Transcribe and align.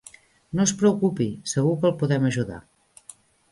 No 0.59 0.65
es 0.69 0.73
preocupi, 0.79 1.27
segur 1.53 1.75
que 1.83 1.89
el 1.91 1.95
podem 2.01 2.27
ajudar. 2.33 2.61